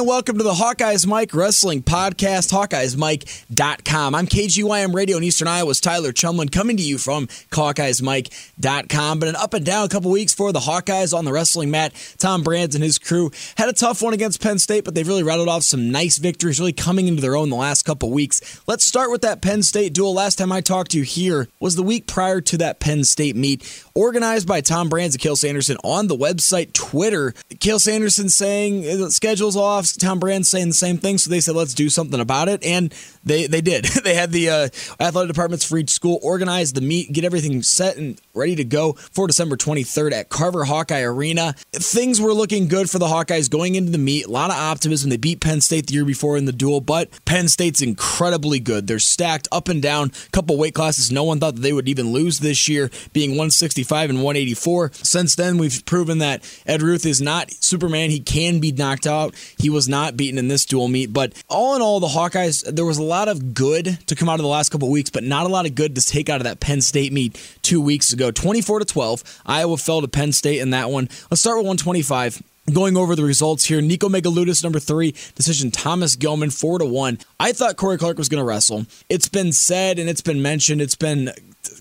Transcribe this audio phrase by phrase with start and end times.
[0.00, 4.14] And welcome to the Hawkeyes Mike Wrestling Podcast, HawkeyesMike.com.
[4.14, 9.18] I'm KGYM Radio in Eastern Iowa's Tyler Chumlin coming to you from HawkeyesMike.com.
[9.18, 11.92] But an up and down couple weeks for the Hawkeyes on the wrestling mat.
[12.16, 15.22] Tom Brands and his crew had a tough one against Penn State, but they've really
[15.22, 18.62] rattled off some nice victories, really coming into their own the last couple weeks.
[18.66, 20.14] Let's start with that Penn State duel.
[20.14, 23.36] Last time I talked to you here was the week prior to that Penn State
[23.36, 27.34] meet, organized by Tom Brands and Cael Sanderson on the website Twitter.
[27.56, 29.89] Cael Sanderson saying schedule's off.
[29.96, 32.94] Tom Brand saying the same thing, so they said let's do something about it, and
[33.24, 33.84] they they did.
[34.04, 34.68] they had the uh,
[34.98, 38.92] athletic departments for each school organize the meet, get everything set and ready to go
[38.92, 41.54] for December 23rd at Carver Hawkeye Arena.
[41.72, 44.26] Things were looking good for the Hawkeyes going into the meet.
[44.26, 45.10] A lot of optimism.
[45.10, 48.86] They beat Penn State the year before in the duel, but Penn State's incredibly good.
[48.86, 50.12] They're stacked up and down.
[50.26, 53.30] A couple weight classes no one thought that they would even lose this year, being
[53.30, 54.90] 165 and 184.
[54.94, 58.10] Since then, we've proven that Ed Ruth is not Superman.
[58.10, 59.34] He can be knocked out.
[59.58, 61.12] He was not beaten in this dual meet.
[61.12, 64.34] But all in all, the Hawkeyes, there was a lot of good to come out
[64.34, 66.44] of the last couple weeks, but not a lot of good to take out of
[66.44, 68.30] that Penn State meet two weeks ago.
[68.30, 69.42] 24 to 12.
[69.46, 71.08] Iowa fell to Penn State in that one.
[71.30, 72.42] Let's start with 125.
[72.72, 77.18] Going over the results here, Nico Megaludis number three, decision Thomas Gilman four to one.
[77.40, 78.86] I thought Corey Clark was going to wrestle.
[79.08, 80.80] It's been said and it's been mentioned.
[80.80, 81.32] It's been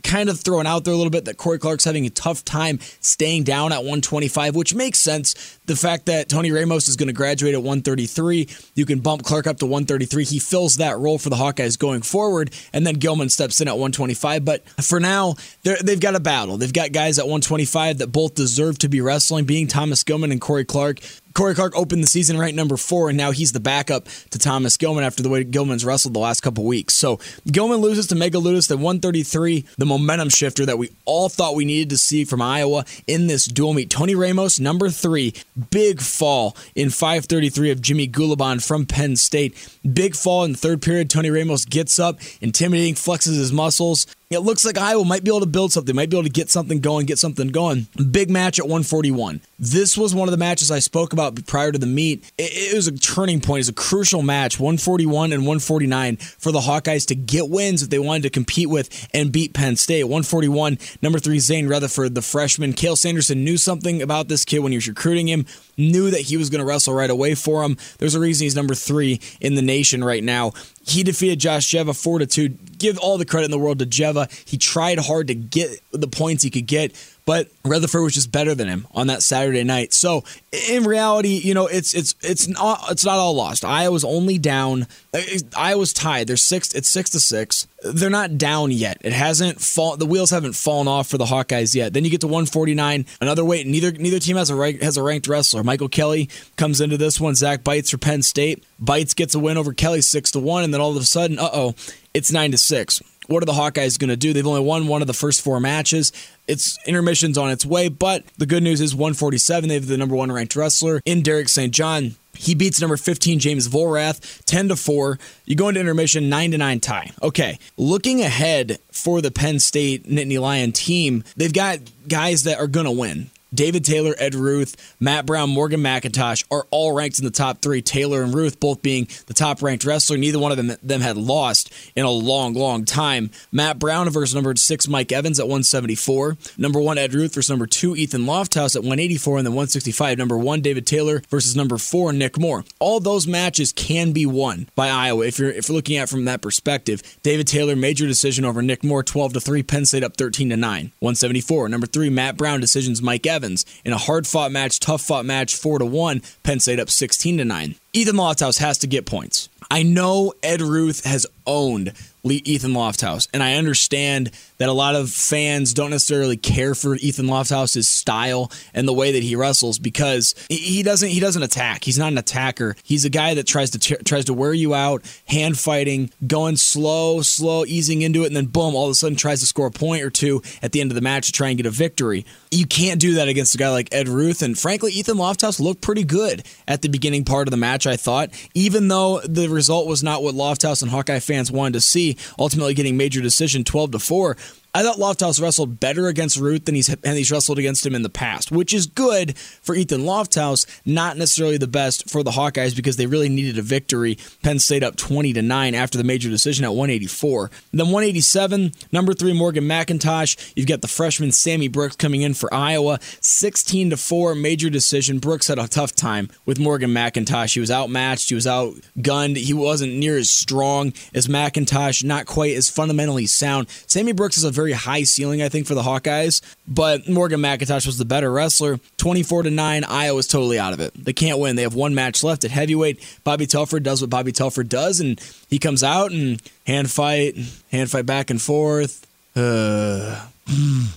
[0.04, 2.80] kind of thrown out there a little bit that Corey Clark's having a tough time
[3.00, 5.60] staying down at 125, which makes sense.
[5.66, 9.48] The fact that Tony Ramos is going to graduate at 133, you can bump Clark
[9.48, 10.24] up to 133.
[10.26, 13.74] He fills that role for the Hawkeyes going forward, and then Gilman steps in at
[13.74, 14.44] 125.
[14.44, 16.58] But for now, they've got a battle.
[16.58, 20.42] They've got guys at 125 that both deserve to be wrestling, being Thomas Gilman and
[20.42, 21.00] Corey Clark.
[21.40, 24.76] Corey Clark opened the season ranked number four, and now he's the backup to Thomas
[24.76, 26.94] Gilman after the way Gilman's wrestled the last couple weeks.
[26.96, 31.56] So Gilman loses to Mega Megaludis at 133, the momentum shifter that we all thought
[31.56, 33.90] we needed to see from Iowa in this dual meet.
[33.90, 35.34] Tony Ramos, number three,
[35.70, 39.56] big fall in 533 of Jimmy Gulibon from Penn State.
[39.94, 41.10] Big fall in the third period.
[41.10, 45.40] Tony Ramos gets up, intimidating, flexes his muscles, it looks like Iowa might be able
[45.40, 47.88] to build something, might be able to get something going, get something going.
[48.12, 49.42] Big match at 141.
[49.58, 52.32] This was one of the matches I spoke about prior to the meet.
[52.38, 53.62] It, it was a turning point.
[53.62, 57.98] It's a crucial match, 141 and 149 for the Hawkeyes to get wins if they
[57.98, 60.04] wanted to compete with and beat Penn State.
[60.04, 62.74] 141, number three, Zain Retherford, the freshman.
[62.74, 65.48] Cael Sanderson knew something about this kid when he was recruiting him,
[65.80, 67.78] knew that he was going to wrestle right away for him.
[67.98, 70.54] There's a reason he's number three in the nation right now.
[70.86, 72.50] He defeated Josh Dziewa 4 to 2.
[72.78, 74.32] Give all the credit in the world to Dziewa.
[74.48, 76.94] He tried hard to get the points he could get,
[77.30, 79.94] but Retherford was just better than him on that Saturday night.
[79.94, 80.24] So
[80.68, 83.64] in reality, you know, it's it's it's not it's not all lost.
[83.64, 84.88] Iowa's only down.
[85.14, 85.22] Uh,
[85.56, 86.26] Iowa's tied.
[86.26, 86.74] They're six.
[86.74, 87.68] It's six to six.
[87.84, 88.98] They're not down yet.
[89.02, 89.96] It hasn't fall.
[89.96, 91.94] The wheels haven't fallen off for the Hawkeyes yet.
[91.94, 93.06] Then you get to 149.
[93.22, 93.68] Another weight.
[93.68, 95.64] Neither neither team has a rank, has a ranked wrestler.
[95.64, 97.36] Michael Kelly comes into this one.
[97.36, 98.64] Zach Beitz for Penn State.
[98.84, 101.38] Beitz gets a win over Kelly six to one, and then all of a sudden,
[101.38, 101.76] uh oh,
[102.12, 103.04] it's nine to six.
[103.30, 104.34] What are the Hawkeyes going to do?
[104.34, 106.12] They've only won one of the first four matches.
[106.48, 109.70] It's intermission's on its way, but the good news is 147.
[109.70, 111.72] They have the number one ranked wrestler in Derek St.
[111.72, 112.16] John.
[112.34, 115.20] He beats number 15 James Volrath 10 to 4.
[115.46, 117.12] You go into intermission 9 to 9 tie.
[117.22, 117.60] Okay.
[117.78, 122.88] Looking ahead for the Penn State Nittany Lion team, they've got guys that are going
[122.88, 123.30] to win.
[123.54, 127.82] David Taylor, Ed Ruth, Matt Brown, Morgan McIntosh are all ranked in the top three.
[127.82, 130.18] Taylor and Ruth both being the top ranked wrestler.
[130.18, 133.32] Neither one of them, them had lost in a long, long time.
[133.52, 136.38] Matt Brown versus number six Mike Evans at 174.
[136.58, 139.38] Number one Ed Ruth versus number two Ethan Lofthouse at 184.
[139.40, 140.18] And then 165.
[140.18, 142.64] Number one David Taylor versus number four Nick Moore.
[142.80, 146.26] All those matches can be won by Iowa if you're if you're looking at from
[146.26, 147.02] that perspective.
[147.24, 149.64] David Taylor major decision over Nick Moore 12 to 3.
[149.64, 150.92] Penn State up 13 to 9.
[151.00, 151.70] 174.
[151.70, 153.39] Number three Matt Brown decisions Mike Evans.
[153.40, 156.22] Evans in a hard fought match, tough fought match, four to one.
[156.44, 157.76] Penn State up sixteen to nine.
[157.94, 159.48] Ethan Lofthouse has to get points.
[159.72, 161.94] I know Ed Ruth has owned
[162.24, 167.28] Ethan Lofthouse, and I understand that a lot of fans don't necessarily care for Ethan
[167.28, 171.84] Lofthouse's style and the way that he wrestles because he doesn't he doesn't attack.
[171.84, 172.76] He's not an attacker.
[172.84, 177.22] He's a guy that tries to tries to wear you out, hand fighting, going slow,
[177.22, 179.72] slow, easing into it, and then boom, all of a sudden tries to score a
[179.72, 182.26] point or two at the end of the match to try and get a victory.
[182.52, 185.82] You can't do that against a guy like Ed Ruth, and frankly, Ethan Lofthouse looked
[185.82, 187.88] pretty good at the beginning part of the match.
[187.88, 191.82] I thought, even though the result was not what Lofthouse and Hawkeye fans wanted to
[191.82, 194.38] see, ultimately getting major decision 12 to 4
[194.72, 198.04] I thought Loftus wrestled better against Ruth than he's and he's wrestled against him in
[198.04, 202.76] the past, which is good for Ethan Lofthouse, not necessarily the best for the Hawkeyes
[202.76, 204.20] because they really needed a victory.
[204.44, 207.50] Penn State up 20 to 9 after the major decision at 184.
[207.72, 212.54] Then 187, number 3 Morgan McIntosh, you've got the freshman Sammy Brooks coming in for
[212.54, 215.18] Iowa, 16 to 4 major decision.
[215.18, 217.56] Brooks had a tough time with Morgan McIntosh.
[217.56, 222.56] He was outmatched, he was outgunned, he wasn't near as strong as McIntosh, not quite
[222.56, 223.68] as fundamentally sound.
[223.88, 227.86] Sammy Brooks is a very high ceiling, I think, for the Hawkeyes, but Morgan McIntosh
[227.86, 228.78] was the better wrestler.
[228.98, 230.94] 24 to 9, Iowa's totally out of it.
[230.94, 231.56] They can't win.
[231.56, 233.20] They have one match left at heavyweight.
[233.24, 235.18] Bobby Telford does what Bobby Telford does, and
[235.50, 237.38] he comes out and hand fight,
[237.72, 239.08] hand fight back and forth.
[239.34, 240.26] Uh,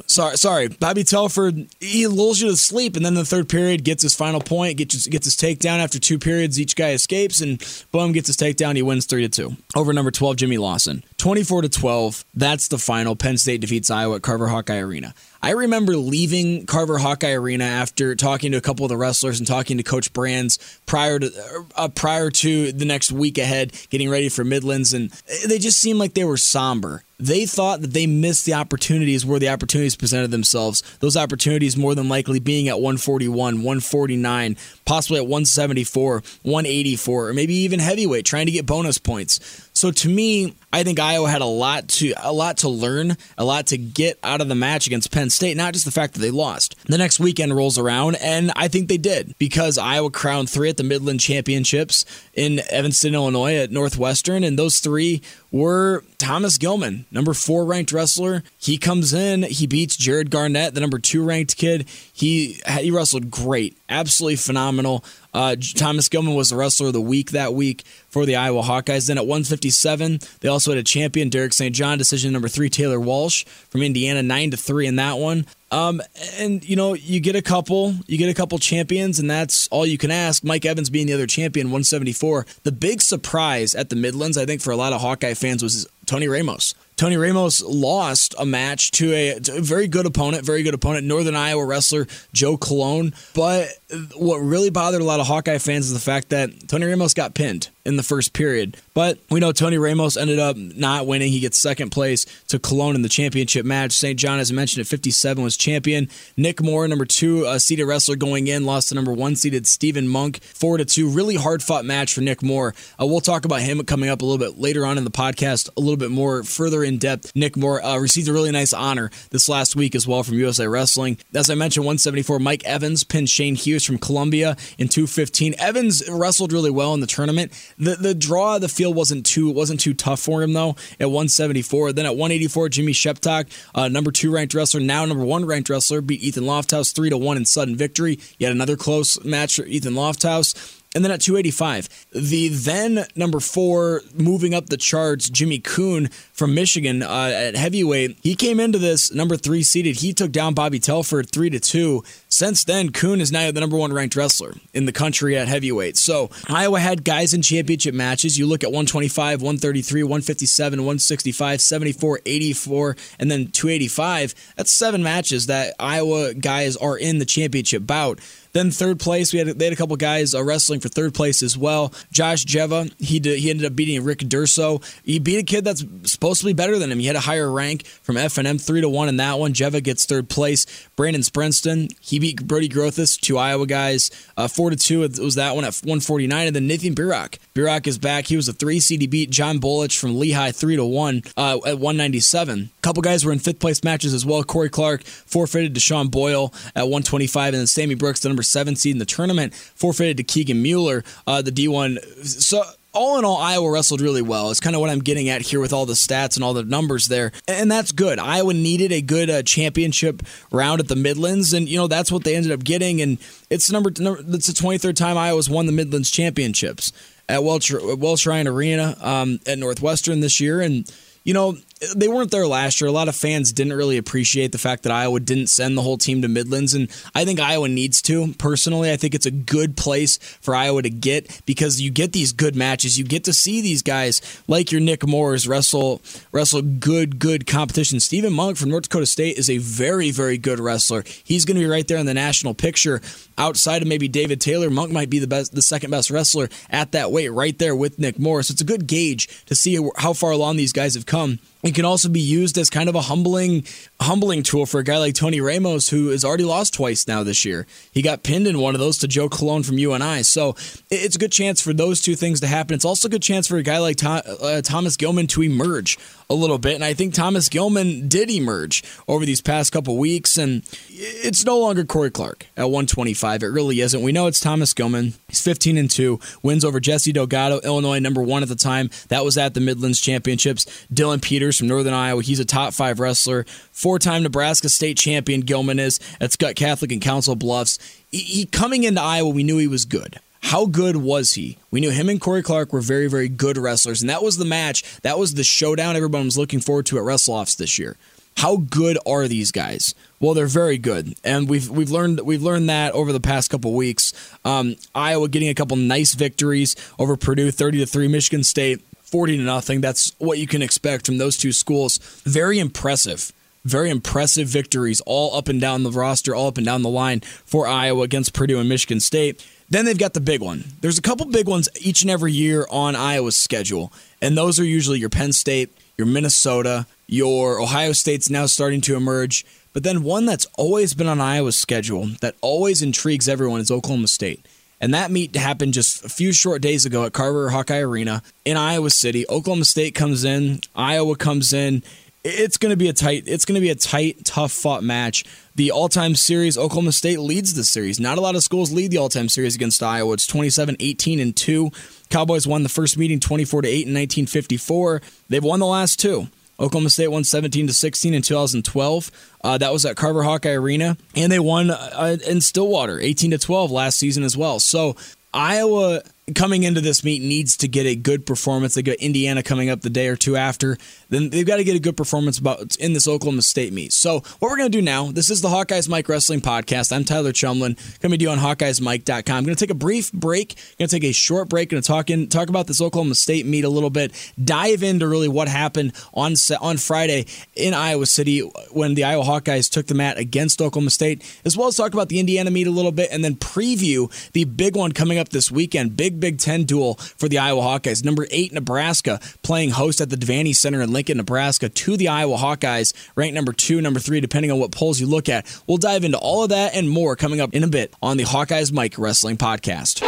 [0.07, 0.69] sorry, sorry.
[0.69, 4.41] Bobby Telford, he lulls you to sleep, and then the third period gets his final
[4.41, 6.61] point, gets his, gets his takedown after two periods.
[6.61, 7.63] Each guy escapes, and
[7.93, 8.77] boom, gets his takedown.
[8.77, 11.05] He wins three to two over number twelve, Jimmy Lawson.
[11.19, 12.25] Twenty four to twelve.
[12.35, 13.17] That's the final.
[13.17, 15.15] Penn State defeats Iowa at Carver Hawkeye Arena.
[15.45, 19.47] I remember leaving Carver Hawkeye Arena after talking to a couple of the wrestlers and
[19.47, 24.29] talking to Coach Brands prior to uh, prior to the next week ahead, getting ready
[24.29, 25.11] for Midlands, and
[25.47, 27.03] they just seemed like they were somber.
[27.23, 30.83] They thought that they missed the opportunities where the opportunities presented themselves.
[30.99, 37.55] Those opportunities more than likely being at 141, 149, possibly at 174, 184, or maybe
[37.55, 39.69] even heavyweight, trying to get bonus points.
[39.73, 43.45] So to me, I think Iowa had a lot to a lot to learn, a
[43.45, 46.21] lot to get out of the match against Penn State, not just the fact that
[46.21, 46.77] they lost.
[46.87, 50.77] The next weekend rolls around and I think they did because Iowa crowned 3 at
[50.79, 55.21] the Midland Championships in Evanston, Illinois at Northwestern and those 3
[55.51, 58.43] were Thomas Gilman, number 4 ranked wrestler.
[58.57, 61.87] He comes in, he beats Jared Garnett, the number 2 ranked kid.
[62.13, 65.05] He he wrestled great, absolutely phenomenal.
[65.34, 69.06] Uh, Thomas Gilman was the wrestler of the week that week for the Iowa Hawkeyes.
[69.06, 71.75] Then at 157, they also had a champion, Derek St.
[71.75, 75.46] John, decision number three, Taylor Walsh from Indiana, nine to three in that one.
[75.70, 76.02] Um,
[76.38, 79.87] and you know, you get a couple, you get a couple champions, and that's all
[79.87, 80.44] you can ask.
[80.44, 82.46] Mike Evans being the other champion, 174.
[82.62, 85.88] The big surprise at the Midlands, I think, for a lot of Hawkeye fans was
[86.05, 86.75] Tony Ramos.
[87.03, 91.05] Tony Ramos lost a match to a, to a, very good opponent, very good opponent,
[91.05, 93.13] Northern Iowa wrestler Joe Colon.
[93.35, 93.71] But
[94.15, 97.35] what really bothered a lot of Hawkeye fans is the fact that Tony Ramos got
[97.35, 98.76] pinned in the first period.
[98.94, 101.32] But we know Tony Ramos ended up not winning.
[101.32, 103.93] He gets second place to Colon in the championship match.
[103.93, 104.19] St.
[104.19, 106.08] John, as I mentioned, at 57 was champion.
[106.37, 110.06] Nick Moore, number two a seeded wrestler going in, lost to number one seeded Stephen
[110.06, 111.08] Monk, four to two.
[111.08, 112.75] Really hard fought match for Nick Moore.
[113.00, 115.69] Uh, we'll talk about him coming up a little bit later on in the podcast,
[115.76, 117.32] a little bit more further in depth.
[117.34, 120.67] Nick Moore uh, received a really nice honor this last week as well from USA
[120.67, 121.19] Wrestling.
[121.34, 125.55] As I mentioned, 174, Mike Evans pinned Shane Hughes from Columbia in 215.
[125.58, 127.52] Evans wrestled really well in the tournament.
[127.82, 130.76] The the draw of the field wasn't too it wasn't too tough for him though
[131.00, 131.93] at 174.
[131.93, 136.00] Then at 184, Jimmy Sheptock, uh, number two ranked wrestler, now number one ranked wrestler,
[136.00, 138.20] beat Ethan Lofthouse three to one in sudden victory.
[138.38, 140.81] Yet another close match for Ethan Lofthouse.
[140.94, 146.55] And then at 285, the then number four, moving up the charts, Jimmy Coon from
[146.55, 149.97] Michigan uh, at heavyweight, he came into this number three seeded.
[149.97, 152.05] He took down Bobby Telford three to two.
[152.29, 155.97] Since then, Coon is now the number one ranked wrestler in the country at heavyweight.
[155.97, 158.39] So Iowa had guys in championship matches.
[158.39, 164.35] You look at 125, 133, 157, 165, 74, 84, and then 285.
[164.56, 168.21] That's seven matches that Iowa guys are in the championship bout.
[168.53, 171.43] Then third place, we had they had a couple guys uh, wrestling for third place
[171.43, 171.93] as well.
[172.11, 174.82] Josh Dziewa, he did, he ended up beating Rick Durso.
[175.05, 176.99] He beat a kid that's supposed to be better than him.
[176.99, 179.53] He had a higher rank from FNM, three to one in that one.
[179.53, 180.67] Dziewa gets third place.
[180.97, 185.03] Brandon Sorensen, he beat Brody Grothus, two Iowa guys, uh, four to two.
[185.03, 187.39] It was that one at 149, and then Nathan Burak.
[187.55, 188.27] Burak is back.
[188.27, 189.03] He was a three seed.
[189.11, 192.71] Beat John Bolich from Lehigh three to one uh, at 197.
[192.77, 194.44] A couple guys were in fifth place matches as well.
[194.44, 198.77] Corey Clark forfeited to Sean Boyle at 125, and then Sammy Brooks, the number seven
[198.77, 201.99] seed in the tournament, forfeited to Keegan Mueller, uh, the D1.
[202.25, 204.51] So all in all, Iowa wrestled really well.
[204.51, 206.63] It's kind of what I'm getting at here with all the stats and all the
[206.63, 208.19] numbers there, and that's good.
[208.19, 212.25] Iowa needed a good uh, championship round at the Midlands, and you know that's what
[212.25, 213.01] they ended up getting.
[213.01, 213.19] And
[213.51, 216.93] it's number, number it's the 23rd time Iowa's won the Midlands championships
[217.29, 220.91] at Welsh, Welch Ryan Arena um, at Northwestern this year, and
[221.25, 221.56] you know
[221.94, 222.89] they weren't there last year.
[222.89, 225.98] A lot of fans didn't really appreciate the fact that Iowa didn't send the whole
[225.98, 228.34] team to Midlands, and I think Iowa needs to.
[228.34, 232.32] Personally, I think it's a good place for Iowa to get because you get these
[232.32, 232.98] good matches.
[232.98, 237.98] You get to see these guys like your Nick Moores wrestle wrestle good, good competition.
[237.98, 241.03] Stephen Monk from North Dakota State is a very, very good wrestler.
[241.24, 243.01] He's going to be right there in the national picture.
[243.39, 246.93] Outside of maybe David Taylor, Monk might be the best, the second best wrestler at
[246.93, 248.41] that weight, right there with Nick Moore.
[248.41, 251.41] It's a good gauge to see how far along these guys have come
[251.72, 253.64] can also be used as kind of a humbling
[254.00, 257.44] humbling tool for a guy like Tony Ramos who has already lost twice now this
[257.44, 257.67] year.
[257.93, 260.22] He got pinned in one of those to Joe Colon from UNI.
[260.22, 260.55] So
[260.91, 262.74] it's a good chance for those two things to happen.
[262.74, 265.98] It's also a good chance for a guy like Tom, uh, Thomas Gilman to emerge
[266.29, 266.74] a little bit.
[266.74, 270.36] And I think Thomas Gilman did emerge over these past couple weeks.
[270.36, 273.43] And it's no longer Corey Clark at 125.
[273.43, 274.02] It really isn't.
[274.02, 275.14] We know it's Thomas Gilman.
[275.29, 278.91] He's 15 and 2, wins over Jesse Delgado, Illinois, number one at the time.
[279.08, 280.67] That was at the Midlands Championships.
[280.93, 282.25] Dylan Peters from Northern Iowa.
[282.25, 283.45] He's a top five wrestler.
[283.71, 287.79] Four time Nebraska state champion, Gilman is at Skutt Catholic and Council Bluffs.
[288.11, 290.19] He, he coming into Iowa, we knew he was good.
[290.43, 291.59] How good was he?
[291.71, 294.45] We knew him and Corey Clark were very, very good wrestlers, and that was the
[294.45, 294.83] match.
[295.03, 297.97] That was the showdown everyone was looking forward to at WrestleOffs this year.
[298.39, 299.95] How good are these guys?
[300.19, 303.73] Well, they're very good, and we've we've learned we've learned that over the past couple
[303.73, 304.13] weeks.
[304.45, 308.09] Um, Iowa getting a couple nice victories over Purdue, thirty to three.
[308.09, 308.81] Michigan State,
[309.13, 309.81] forty to nothing.
[309.81, 311.99] That's what you can expect from those two schools.
[312.25, 313.33] Very impressive
[313.65, 317.21] very impressive victories all up and down the roster, all up and down the line
[317.21, 319.47] for Iowa against Purdue and Michigan State.
[319.71, 320.65] Then they've got the big one.
[320.81, 324.65] There's a couple big ones each and every year on Iowa's schedule, and those are
[324.65, 329.47] usually your Penn State, your Minnesota, your Ohio State's now starting to emerge.
[329.73, 334.09] But then one that's always been on Iowa's schedule that always intrigues everyone is Oklahoma
[334.09, 334.45] State.
[334.82, 338.56] And that meet happened just a few short days ago at Carver Hawkeye Arena in
[338.56, 339.24] Iowa City.
[339.29, 341.84] Oklahoma State comes in, Iowa comes in.
[342.24, 343.24] It's going to be a tight.
[343.27, 345.24] It's going to be a tight, tough fought match.
[345.55, 348.01] The all-time series, Oklahoma State leads the series.
[348.01, 350.15] Not a lot of schools lead the all-time series against Iowa.
[350.15, 351.70] It's 27, 18, and two.
[352.10, 355.03] Cowboys won the first meeting 24 to 8 in 1954.
[355.29, 356.29] They've won the last two.
[356.61, 359.11] Oklahoma State won 17 to 16 in 2012.
[359.43, 363.39] Uh, that was at Carver Hawkeye Arena, and they won uh, in Stillwater 18 to
[363.39, 364.61] 12 last season as well.
[364.61, 364.97] So
[365.35, 366.03] Iowa
[366.36, 368.74] coming into this meet needs to get a good performance.
[368.74, 370.79] They got Indiana coming up the day or two after.
[371.08, 373.93] Then they've got to get a good performance about in this Oklahoma State meet.
[373.93, 376.94] So what we're going to do now, this is the Hawkeyes Mike Wrestling Podcast.
[376.94, 379.36] I'm Tyler Chumlin, coming to you on HawkeyesMike.com.
[379.36, 380.52] I'm going to take a brief break.
[380.52, 381.70] I'm going to take a short break.
[381.70, 384.12] Going to talk in talk about this Oklahoma State meet a little bit.
[384.43, 387.26] Dive into really what happened on on Friday
[387.56, 391.67] in Iowa City when the Iowa Hawkeyes took the mat against Oklahoma State, as well
[391.67, 394.93] as talk about the Indiana meet a little bit, and then preview the big one
[394.93, 395.96] coming up this weekend.
[395.96, 398.05] Big Big Ten duel for the Iowa Hawkeyes.
[398.05, 402.37] Number eight, Nebraska, playing host at the Devaney Center in Lincoln, Nebraska, to the Iowa
[402.37, 405.63] Hawkeyes, ranked number two, number three, depending on what polls you look at.
[405.67, 408.25] We'll dive into all of that and more coming up in a bit on the
[408.25, 410.03] Hawkeyes Mike Wrestling Podcast.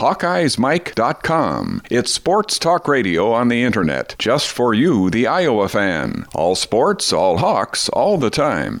[0.00, 1.82] HawkeyesMike.com.
[1.90, 6.26] It's sports talk radio on the internet, just for you, the Iowa fan.
[6.34, 8.80] All sports, all Hawks, all the time.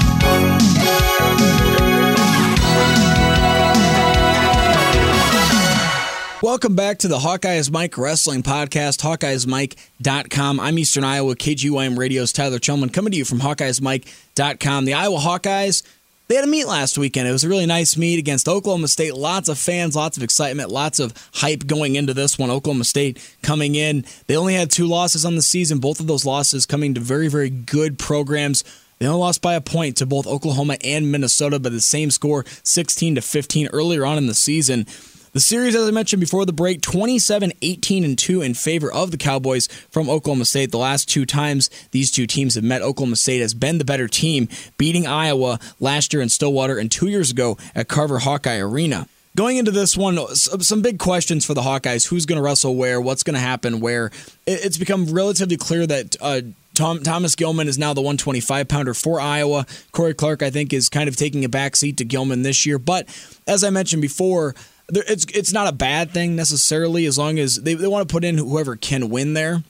[6.41, 10.59] Welcome back to the Hawkeyes Mike Wrestling Podcast, HawkeyesMike.com.
[10.59, 14.85] I'm Eastern Iowa KGYM Radio's Tyler Chumlin coming to you from HawkeyesMike.com.
[14.85, 15.83] The Iowa Hawkeyes,
[16.27, 17.27] they had a meet last weekend.
[17.27, 19.13] It was a really nice meet against Oklahoma State.
[19.13, 22.49] Lots of fans, lots of excitement, lots of hype going into this one.
[22.49, 24.03] Oklahoma State coming in.
[24.25, 27.27] They only had two losses on the season, both of those losses coming to very,
[27.27, 28.63] very good programs.
[28.97, 32.45] They only lost by a point to both Oklahoma and Minnesota, but the same score,
[32.63, 34.87] 16 to 15 earlier on in the season.
[35.33, 39.11] The series, as I mentioned before the break, 27 18 and 2 in favor of
[39.11, 40.71] the Cowboys from Oklahoma State.
[40.71, 44.09] The last two times these two teams have met, Oklahoma State has been the better
[44.09, 49.07] team, beating Iowa last year in Stillwater and two years ago at Carver Hawkeye Arena.
[49.37, 52.09] Going into this one, some big questions for the Hawkeyes.
[52.09, 52.99] Who's going to wrestle where?
[52.99, 54.11] What's going to happen where?
[54.45, 56.41] It's become relatively clear that uh,
[56.73, 59.65] Tom, Thomas Gilman is now the 125 pounder for Iowa.
[59.93, 62.77] Corey Clark, I think, is kind of taking a back seat to Gilman this year.
[62.77, 63.07] But
[63.47, 64.55] as I mentioned before,
[64.91, 68.23] it's it's not a bad thing necessarily as long as they, they want to put
[68.23, 69.63] in whoever can win there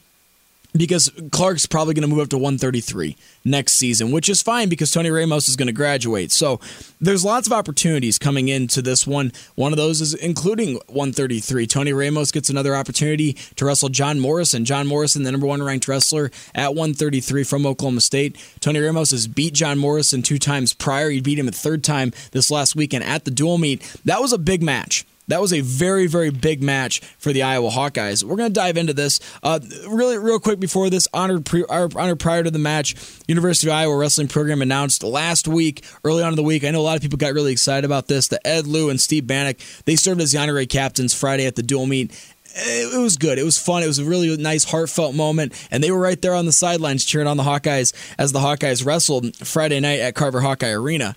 [0.74, 4.92] because Clark's probably going to move up to 133 next season, which is fine because
[4.92, 6.32] Tony Ramos is going to graduate.
[6.32, 6.60] So
[7.00, 9.32] there's lots of opportunities coming into this one.
[9.56, 11.68] One of those is including 133.
[11.68, 14.64] Tony Ramos gets another opportunity to wrestle John Morrison.
[14.64, 18.38] John Morrison, the number one ranked wrestler at 133 from Oklahoma State.
[18.60, 21.10] Tony Ramos has beat John Morrison two times prior.
[21.10, 23.82] He beat him a third time this last weekend at the dual meet.
[24.06, 25.06] That was a big match.
[25.32, 28.22] That was a very, very big match for the Iowa Hawkeyes.
[28.22, 29.22] We're going to dive into this.
[29.42, 32.96] Uh, really, real quick before this, honored, pre, honored prior to the match,
[33.28, 36.82] University of Iowa Wrestling Program announced last week, early on in the week, I know
[36.82, 39.84] a lot of people got really excited about this, The Ed Lou and Steve Banach,
[39.86, 42.12] they served as the honorary captains Friday at the dual meet
[42.54, 43.40] it was good.
[43.40, 43.82] It was fun.
[43.82, 45.54] It was a really nice, heartfelt moment.
[45.72, 48.86] And they were right there on the sidelines cheering on the Hawkeyes as the Hawkeyes
[48.86, 51.16] wrestled Friday night at Carver Hawkeye Arena.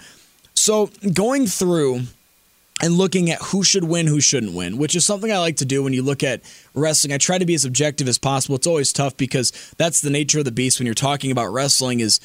[0.54, 2.02] So going through
[2.82, 5.64] and looking at who should win, who shouldn't win, which is something I like to
[5.64, 6.42] do when you look at
[6.74, 7.12] wrestling.
[7.12, 8.56] I try to be as objective as possible.
[8.56, 12.00] It's always tough because that's the nature of the beast when you're talking about wrestling
[12.00, 12.20] is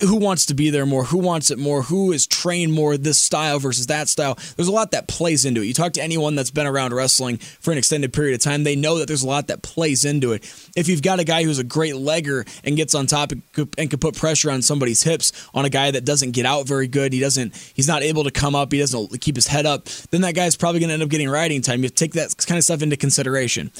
[0.00, 3.20] who wants to be there more, who wants it more, who is trained more this
[3.20, 4.38] style versus that style.
[4.56, 5.66] There's a lot that plays into it.
[5.66, 8.76] You talk to anyone that's been around wrestling for an extended period of time, they
[8.76, 10.44] know that there's a lot that plays into it.
[10.76, 13.42] If you've got a guy who's a great legger and gets on top and
[13.90, 17.12] can put pressure on somebody's hips on a guy that doesn't get out very good,
[17.12, 20.20] he doesn't he's not able to come up, he doesn't keep his head up, then
[20.20, 21.82] that guy's probably going to end up getting riding time.
[21.82, 23.72] You take that kind of stuff into consideration.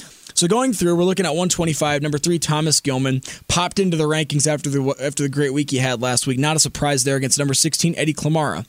[0.43, 2.01] So going through, we're looking at 125.
[2.01, 5.77] Number three, Thomas Gilman popped into the rankings after the after the great week he
[5.77, 6.37] had last week.
[6.37, 8.65] Not a surprise there against number 16, Eddie Klimara.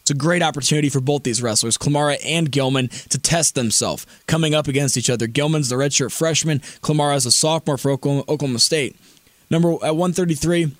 [0.00, 4.54] It's a great opportunity for both these wrestlers, Klimara and Gilman, to test themselves coming
[4.54, 5.26] up against each other.
[5.26, 6.60] Gilman's the redshirt freshman.
[6.60, 8.96] Klimara is a sophomore for Oklahoma State.
[9.50, 10.72] Number at 133.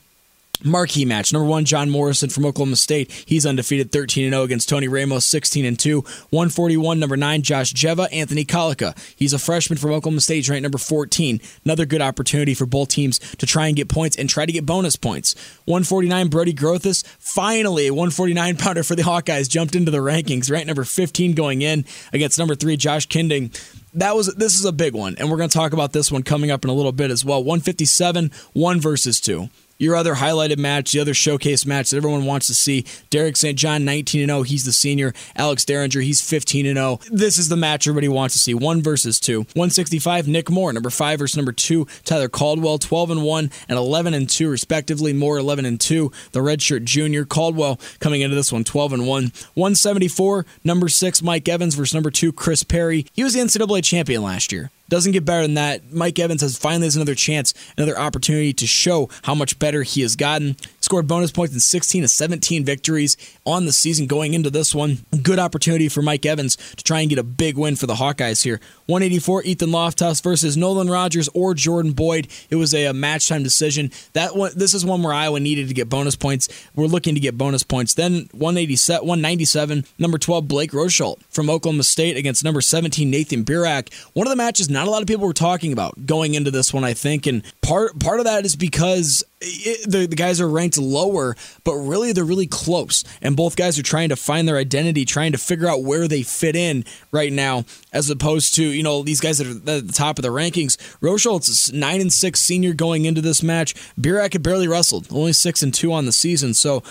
[0.64, 1.32] Marquee match.
[1.32, 3.10] Number one, John Morrison from Oklahoma State.
[3.26, 6.00] He's undefeated 13 0 against Tony Ramos, 16 2.
[6.00, 8.08] 141, number nine, Josh Dziewa.
[8.12, 8.96] Anthony Collica.
[9.16, 11.40] He's a freshman from Oklahoma State, ranked number 14.
[11.64, 14.66] Another good opportunity for both teams to try and get points and try to get
[14.66, 15.34] bonus points.
[15.66, 17.06] 149, Brody Grothus.
[17.18, 21.62] Finally, a 149 pounder for the Hawkeyes jumped into the rankings, ranked number 15 going
[21.62, 23.54] in against number three, Josh Kindig
[23.94, 26.22] that was this is a big one, and we're going to talk about this one
[26.22, 27.42] coming up in a little bit as well.
[27.42, 32.48] 157, one versus two your other highlighted match, the other showcase match that everyone wants
[32.48, 32.84] to see.
[33.10, 33.56] Derek St.
[33.58, 34.42] John, 19 0.
[34.42, 35.14] He's the senior.
[35.36, 37.00] Alex Dieringer, he's 15 0.
[37.10, 38.54] This is the match everybody wants to see.
[38.54, 39.40] One versus two.
[39.54, 41.86] 165, Nick Moore, number five versus number two.
[42.04, 45.12] Tyler Caldwell, 12 and 1 and 11 and 2, respectively.
[45.12, 46.10] Moore, 11 and 2.
[46.32, 47.24] The redshirt junior.
[47.24, 49.32] Caldwell coming into this one, 12 and 1.
[49.54, 53.06] 174, number six, Mike Evans versus number two, Chris Perry.
[53.12, 54.70] He was the NCAA champion last year.
[54.88, 55.92] Doesn't get better than that.
[55.92, 60.00] Mike Evans has finally has another chance, another opportunity to show how much better he
[60.00, 60.56] has gotten.
[60.88, 65.00] Scored bonus points in 16 to 17 victories on the season going into this one.
[65.22, 68.42] Good opportunity for Mike Evans to try and get a big win for the Hawkeyes
[68.42, 68.58] here.
[68.86, 72.26] 184 Ethan Loftus versus Nolan Rogers or Jordan Boyd.
[72.48, 73.90] It was a, a match time decision.
[74.14, 76.48] That one, this is one where Iowa needed to get bonus points.
[76.74, 77.92] We're looking to get bonus points.
[77.92, 83.92] Then 187, 197, number 12 Blake Rosholt from Oklahoma State against number 17 Nathan Burak.
[84.14, 86.72] One of the matches not a lot of people were talking about going into this
[86.72, 90.48] one, I think, and part part of that is because it, the, the guys are
[90.48, 93.04] ranked lower, but really they're really close.
[93.20, 96.22] And both guys are trying to find their identity, trying to figure out where they
[96.22, 99.92] fit in right now, as opposed to, you know, these guys that are at the
[99.92, 100.76] top of the rankings.
[101.00, 103.74] Rosholt's 9 and 6 senior going into this match.
[104.00, 106.54] Burak had barely wrestled, only 6 and 2 on the season.
[106.54, 106.82] So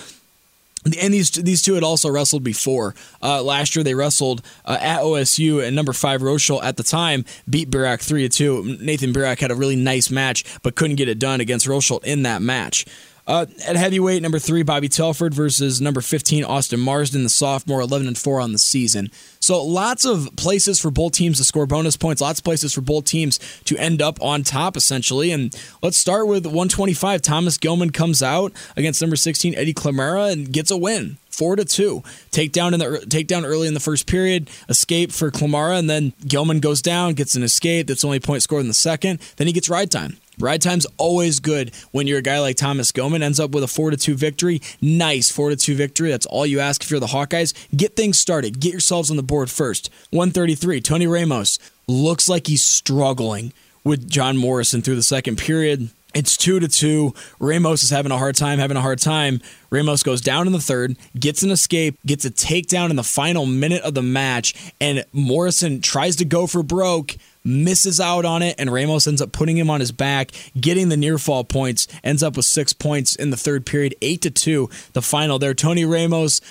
[0.85, 2.95] and these these two had also wrestled before.
[3.21, 7.25] Uh, last year they wrestled uh, at OSU, and number five Rosholt at the time
[7.49, 8.77] beat Burak three to two.
[8.79, 12.23] Nathan Burak had a really nice match, but couldn't get it done against Rosholt in
[12.23, 12.85] that match.
[13.27, 18.07] Uh, at heavyweight, number three, Bobby Telford versus number 15, Austin Marsden, the sophomore, 11
[18.07, 19.11] and 4 on the season.
[19.41, 22.79] So lots of places for both teams to score bonus points, lots of places for
[22.79, 25.31] both teams to end up on top, essentially.
[25.31, 27.21] And let's start with 125.
[27.21, 31.63] Thomas Gilman comes out against number 16, Eddie Klimara, and gets a win four to
[31.63, 32.01] two.
[32.31, 36.59] Takedown in the takedown early in the first period, escape for Klimara, and then Gilman
[36.59, 37.85] goes down, gets an escape.
[37.87, 39.19] That's only point scored in the second.
[39.35, 40.17] Then he gets ride time.
[40.39, 43.67] Ride time's always good when you're a guy like Thomas Gilman ends up with a
[43.67, 44.61] 4 to 2 victory.
[44.81, 46.11] Nice 4 to 2 victory.
[46.11, 47.53] That's all you ask if you're the Hawkeyes.
[47.75, 48.59] Get things started.
[48.59, 49.89] Get yourselves on the board first.
[50.11, 53.51] 133, Tony Ramos looks like he's struggling
[53.83, 55.89] with John Morrison through the second period.
[56.13, 57.13] It's two to two.
[57.39, 59.41] Ramos is having a hard time, having a hard time.
[59.69, 63.45] Ramos goes down in the third, gets an escape, gets a takedown in the final
[63.45, 67.17] minute of the match, and Morrison tries to go for broke,
[67.47, 70.97] misses out on it, and Ramos ends up putting him on his back, getting the
[70.97, 74.69] near fall points, ends up with six points in the third period, eight to two,
[74.93, 75.53] the final there.
[75.53, 76.41] Tony Ramos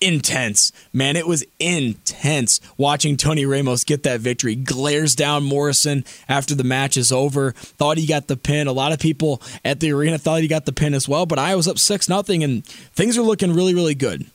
[0.00, 0.72] intense.
[0.92, 4.56] Man, it was intense watching Tony Ramos get that victory.
[4.56, 7.52] Glares down Morrison after the match is over.
[7.52, 8.66] Thought he got the pin.
[8.66, 11.38] A lot of people at the arena thought he got the pin as well, but
[11.38, 14.26] I was up 6 nothing and things are looking really really good.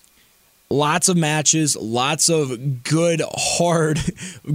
[0.69, 3.99] Lots of matches, lots of good, hard,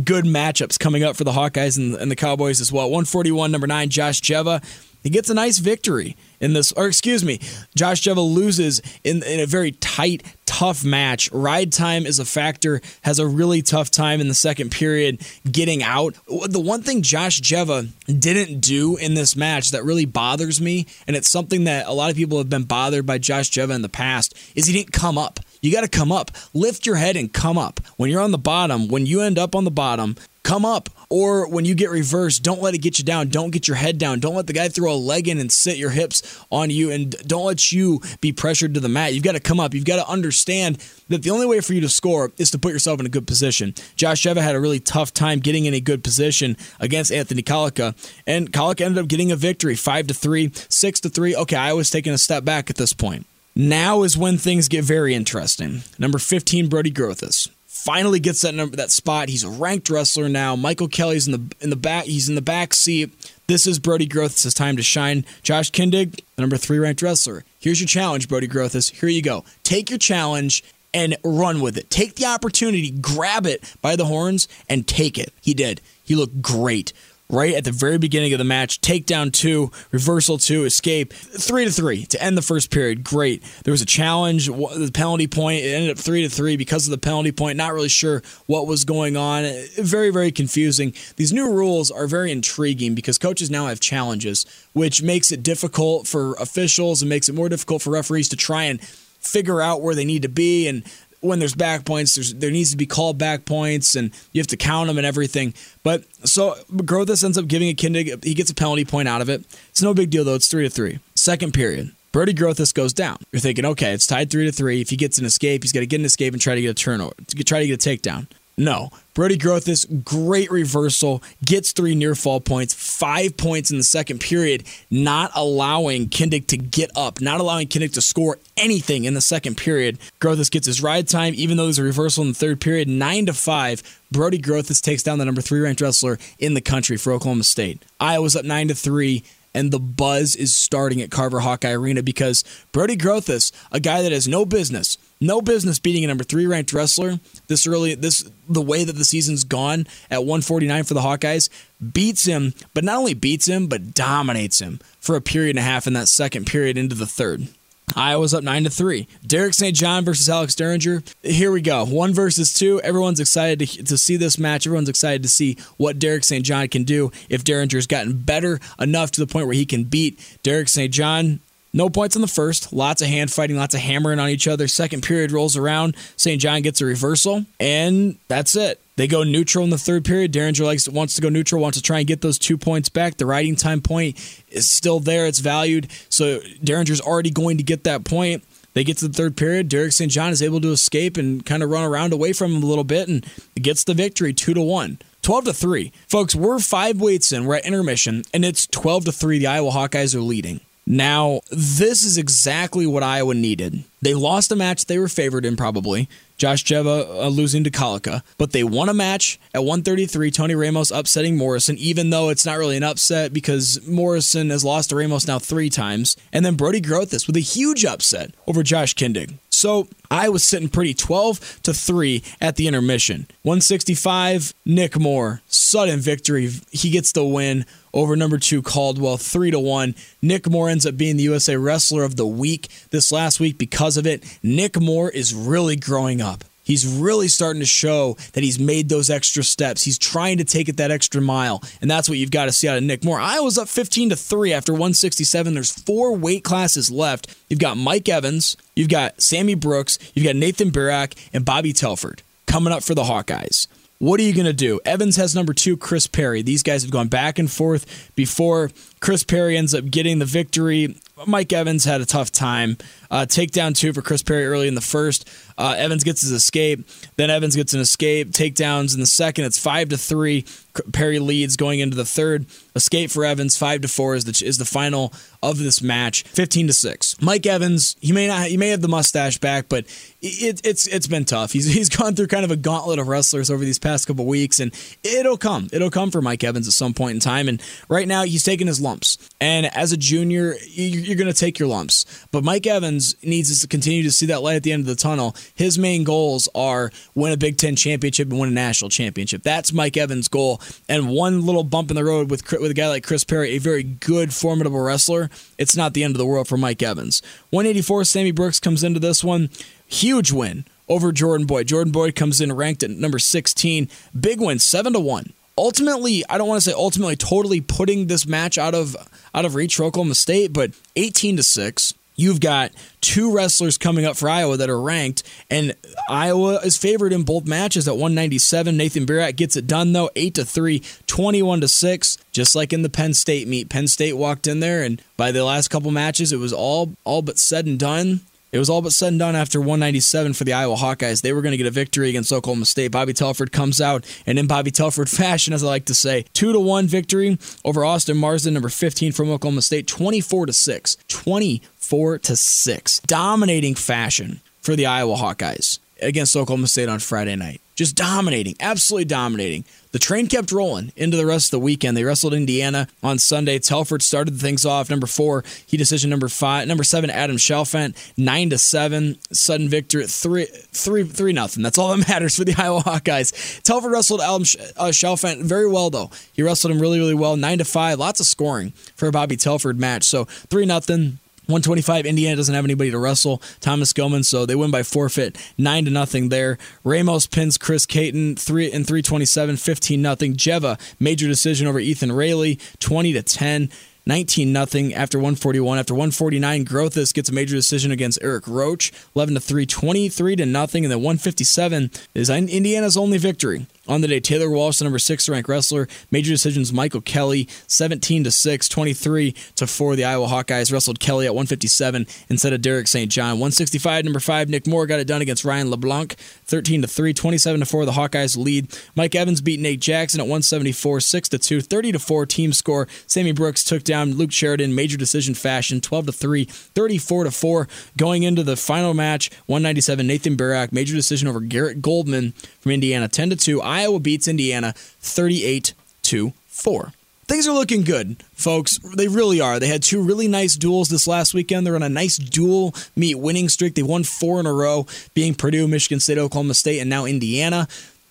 [0.04, 2.86] good matchups coming up for the Hawkeyes and, and the Cowboys as well.
[2.86, 4.62] 141, number nine, Josh Dziewa.
[5.02, 7.40] He gets a nice victory in this, or excuse me,
[7.76, 11.30] Josh Dziewa loses in, in a very tight, tough match.
[11.30, 15.84] Ride time is a factor, has a really tough time in the second period getting
[15.84, 16.16] out.
[16.26, 21.14] The one thing Josh Dziewa didn't do in this match that really bothers me, and
[21.14, 23.88] it's something that a lot of people have been bothered by Josh Dziewa in the
[23.88, 25.38] past, is he didn't come up.
[25.60, 26.30] You got to come up.
[26.54, 27.80] Lift your head and come up.
[27.96, 30.88] When you're on the bottom, when you end up on the bottom, come up.
[31.10, 33.28] Or when you get reversed, don't let it get you down.
[33.28, 34.20] Don't get your head down.
[34.20, 36.90] Don't let the guy throw a leg in and sit your hips on you.
[36.90, 39.14] And don't let you be pressured to the mat.
[39.14, 39.72] You've got to come up.
[39.72, 40.76] You've got to understand
[41.08, 43.26] that the only way for you to score is to put yourself in a good
[43.26, 43.74] position.
[43.96, 47.94] Josh Dziewa had a really tough time getting in a good position against Anthony Collica.
[48.26, 51.36] And Collica ended up getting a victory 5 to 3, 6 to 3.
[51.36, 53.26] Okay, I was taking a step back at this point.
[53.60, 55.82] Now is when things get very interesting.
[55.98, 59.28] Number 15, Brody Grothus finally gets that number that spot.
[59.28, 60.54] He's a ranked wrestler now.
[60.54, 62.04] Michael Kelly's in the in the back.
[62.04, 63.10] He's in the back seat.
[63.48, 65.24] This is Brody Grothus' time to shine.
[65.42, 67.42] Josh Kindig, the number three ranked wrestler.
[67.58, 68.92] Here's your challenge, Brody Grothus.
[68.92, 69.44] Here you go.
[69.64, 70.62] Take your challenge
[70.94, 71.90] and run with it.
[71.90, 75.32] Take the opportunity, grab it by the horns, and take it.
[75.40, 75.80] He did.
[76.04, 76.92] He looked great
[77.30, 78.80] right at the very beginning of the match.
[78.80, 83.04] Takedown two, reversal two, escape three to three to end the first period.
[83.04, 83.42] Great.
[83.64, 85.64] There was a challenge, the penalty point.
[85.64, 87.56] It ended up three to three because of the penalty point.
[87.56, 89.44] Not really sure what was going on.
[89.76, 90.94] Very very confusing.
[91.16, 96.06] These new rules are very intriguing because coaches now have challenges, which makes it difficult
[96.06, 99.94] for officials and makes it more difficult for referees to try and figure out where
[99.94, 100.84] they need to be and
[101.20, 104.46] when there's back points, there's there needs to be called back points, and you have
[104.48, 105.54] to count them and everything.
[105.82, 109.28] But so Grothus ends up giving a Kindig, he gets a penalty point out of
[109.28, 109.44] it.
[109.70, 110.34] It's no big deal though.
[110.34, 111.00] It's three to three.
[111.14, 111.92] Second period.
[112.10, 113.18] Brody Grothus goes down.
[113.32, 114.80] You're thinking, okay, it's tied three to three.
[114.80, 116.70] If he gets an escape, he's got to get an escape and try to get
[116.70, 118.26] a turnover, to try to get a takedown.
[118.58, 118.90] No.
[119.14, 124.64] Brody Grothus, great reversal, gets three near fall points, five points in the second period,
[124.90, 129.56] not allowing Kindig to get up, not allowing Kindig to score anything in the second
[129.56, 129.98] period.
[130.20, 133.26] Grothus gets his ride time, even though there's a reversal in the third period, nine
[133.26, 133.82] to five.
[134.10, 137.84] Brody Grothus takes down the number three ranked wrestler in the country for Oklahoma State.
[138.00, 139.22] Iowa's up nine to three
[139.54, 144.12] and the buzz is starting at Carver Hawkeye Arena because Brody Grothus, a guy that
[144.12, 148.62] has no business, no business beating a number three ranked wrestler this early, this the
[148.62, 151.48] way that the season's gone at 149 for the Hawkeyes,
[151.92, 155.68] beats him, but not only beats him, but dominates him for a period and a
[155.68, 157.48] half in that second period into the third.
[157.96, 159.08] Iowa's up nine to three.
[159.26, 159.74] Derek St.
[159.74, 161.02] John versus Alex Dieringer.
[161.22, 161.84] Here we go.
[161.84, 162.80] One versus two.
[162.82, 164.66] Everyone's excited to, to see this match.
[164.66, 166.44] Everyone's excited to see what Derek St.
[166.44, 170.38] John can do if Dieringer's gotten better enough to the point where he can beat
[170.42, 170.92] Derek St.
[170.92, 171.40] John.
[171.72, 172.72] No points in the first.
[172.72, 174.68] Lots of hand fighting, lots of hammering on each other.
[174.68, 175.96] Second period rolls around.
[176.16, 176.40] St.
[176.40, 178.80] John gets a reversal, and that's it.
[178.98, 180.32] They go neutral in the third period.
[180.32, 183.16] Dieringer likes wants to go neutral, wants to try and get those two points back.
[183.16, 184.16] The riding time point
[184.48, 185.86] is still there; it's valued.
[186.08, 188.42] So Dieringer's already going to get that point.
[188.74, 189.68] They get to the third period.
[189.68, 190.10] Derek St.
[190.10, 192.82] John is able to escape and kind of run around away from him a little
[192.82, 194.98] bit and gets the victory, two to one.
[195.22, 195.92] 12 to 3.
[196.08, 197.44] Folks, we're five weights in.
[197.44, 199.38] We're at intermission, and it's 12 to 3.
[199.38, 200.60] The Iowa Hawkeyes are leading.
[200.90, 203.84] Now, this is exactly what Iowa needed.
[204.00, 206.08] They lost a match they were favored in, probably.
[206.38, 210.30] Josh Dziewa uh, losing to Collica, but they won a match at 133.
[210.30, 214.88] Tony Ramos upsetting Morrison, even though it's not really an upset because Morrison has lost
[214.88, 216.16] to Ramos now three times.
[216.32, 219.34] And then Brody Grothus with a huge upset over Josh Kindig.
[219.50, 223.26] So I was sitting pretty 12 to 3 at the intermission.
[223.42, 226.48] 165, Nick Moore, sudden victory.
[226.70, 227.66] He gets the win
[227.98, 229.94] over number two Caldwell, three to one.
[230.22, 233.96] Nick Moore ends up being the USA Wrestler of the Week this last week because
[233.96, 234.24] of it.
[234.42, 236.44] Nick Moore is really growing up.
[236.62, 239.84] He's really starting to show that he's made those extra steps.
[239.84, 242.68] He's trying to take it that extra mile, and that's what you've got to see
[242.68, 243.18] out of Nick Moore.
[243.18, 245.54] I was up 15 to 3 after 167.
[245.54, 247.34] There's four weight classes left.
[247.48, 252.22] You've got Mike Evans, you've got Sammy Brooks, you've got Nathan Burak, and Bobby Telford
[252.46, 253.66] coming up for the Hawkeyes.
[254.00, 254.78] What are you going to do?
[254.84, 256.40] Evans has number two, Chris Perry.
[256.40, 260.94] These guys have gone back and forth before Chris Perry ends up getting the victory.
[261.26, 262.76] Mike Evans had a tough time.
[263.10, 265.28] Uh, takedown two for Chris Perry early in the first.
[265.56, 266.88] Uh, Evans gets his escape.
[267.16, 268.30] Then Evans gets an escape.
[268.30, 269.44] Takedowns in the second.
[269.44, 270.44] It's five to three.
[270.92, 272.46] Perry leads going into the third.
[272.76, 276.66] Escape for Evans, five to four is the is the final of this match, fifteen
[276.68, 277.20] to six.
[277.20, 279.84] Mike Evans, he may not, he may have the mustache back, but
[280.20, 281.52] it, it's it's been tough.
[281.52, 284.60] He's he's gone through kind of a gauntlet of wrestlers over these past couple weeks,
[284.60, 287.48] and it'll come, it'll come for Mike Evans at some point in time.
[287.48, 289.18] And right now, he's taking his lumps.
[289.40, 292.26] And as a junior, you're going to take your lumps.
[292.30, 294.94] But Mike Evans needs to continue to see that light at the end of the
[294.94, 295.34] tunnel.
[295.54, 299.42] His main goals are win a Big Ten championship and win a national championship.
[299.42, 300.60] That's Mike Evans' goal.
[300.88, 303.58] And one little bump in the road with with a guy like Chris Perry, a
[303.58, 307.22] very good, formidable wrestler, it's not the end of the world for Mike Evans.
[307.50, 309.50] 184, Sammy Brooks comes into this one.
[309.86, 311.68] Huge win over Jordan Boyd.
[311.68, 313.88] Jordan Boyd comes in ranked at number 16.
[314.18, 315.32] Big win, 7 to 1.
[315.56, 318.96] Ultimately, I don't want to say ultimately totally putting this match out of
[319.34, 321.94] out of reach for Oklahoma State, but 18 to 6.
[322.18, 325.74] You've got two wrestlers coming up for Iowa that are ranked, and
[326.10, 328.76] Iowa is favored in both matches at 197.
[328.76, 332.82] Nathan Burak gets it done though, 8 to 3, 21 to 6, just like in
[332.82, 333.68] the Penn State meet.
[333.70, 337.22] Penn State walked in there and by the last couple matches it was all all
[337.22, 338.20] but said and done.
[338.50, 341.20] It was all but said and done after 197 for the Iowa Hawkeyes.
[341.20, 342.90] They were going to get a victory against Oklahoma State.
[342.90, 346.52] Bobby Telford comes out, and in Bobby Telford fashion, as I like to say, two
[346.52, 352.18] to one victory over Austin Marsden, number 15 from Oklahoma State, 24 to six, 24
[352.20, 357.60] to six, dominating fashion for the Iowa Hawkeyes against Oklahoma State on Friday night.
[357.78, 359.64] Just dominating, absolutely dominating.
[359.92, 361.96] The train kept rolling into the rest of the weekend.
[361.96, 363.60] They wrestled Indiana on Sunday.
[363.60, 364.90] Telford started things off.
[364.90, 366.66] Number four, he decision number five.
[366.66, 369.16] Number seven, Adam Chalfant, nine to seven.
[369.30, 371.62] Sudden victory, three, three, three nothing.
[371.62, 373.62] That's all that matters for the Iowa Hawkeyes.
[373.62, 376.10] Telford wrestled Adam uh, Chalfant very well though.
[376.32, 377.36] He wrestled him really, really well.
[377.36, 378.00] Nine to five.
[378.00, 380.02] Lots of scoring for a Bobby Telford match.
[380.02, 381.20] So three nothing.
[381.48, 383.40] 125 Indiana doesn't have anybody to wrestle.
[383.60, 386.58] Thomas Gilman so they win by forfeit 9 to nothing there.
[386.84, 390.34] Ramos pins Chris Caton 3 in 327 15 nothing.
[390.34, 393.70] Dziewa major decision over Ethan Rayleigh 20 to 10
[394.04, 395.78] 19 nothing after 141.
[395.78, 400.46] After 149, Grothus gets a major decision against Eric Roach, 11 to 3, 23 to
[400.46, 404.98] nothing, and then 157 is Indiana's only victory on the day, Taylor Walsh, the number
[404.98, 409.96] six ranked wrestler, major decisions Michael Kelly, 17 to 6, 23 to 4.
[409.96, 413.10] The Iowa Hawkeyes wrestled Kelly at 157 instead of Derek St.
[413.10, 413.32] John.
[413.32, 417.60] 165, number five, Nick Moore got it done against Ryan LeBlanc, 13 to 3, 27
[417.60, 417.84] to 4.
[417.86, 418.76] The Hawkeyes lead.
[418.94, 422.86] Mike Evans beat Nate Jackson at 174, 6 to 2, 30 to 4 team score.
[423.06, 427.68] Sammy Brooks took down Luke Sheridan, major decision fashion, 12 to 3, 34 to 4.
[427.96, 433.08] Going into the final match, 197, Nathan Burak, major decision over Garrett Goldman from Indiana,
[433.08, 433.62] 10 to 2.
[433.78, 436.92] Iowa beats Indiana 38 to 4.
[437.26, 438.78] Things are looking good, folks.
[438.96, 439.60] They really are.
[439.60, 441.64] They had two really nice duels this last weekend.
[441.64, 443.74] They're on a nice dual meet winning streak.
[443.74, 447.68] They won four in a row, being Purdue, Michigan State, Oklahoma State, and now Indiana.